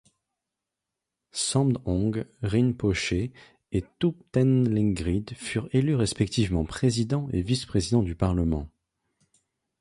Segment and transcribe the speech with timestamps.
[1.31, 3.31] Samdhong Rinpoché
[3.71, 8.67] et Thupten Lungrig furent élus respectivement président et vice-président du Parlement.